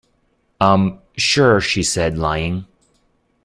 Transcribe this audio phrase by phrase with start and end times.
[0.59, 0.97] Um...
[1.15, 2.65] sure, she said, lying.